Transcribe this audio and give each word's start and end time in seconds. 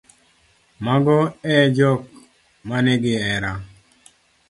mago 0.85 1.17
e 1.53 1.55
jok 1.77 2.01
ma 2.67 2.77
nigi 2.85 3.13
hera 3.23 3.51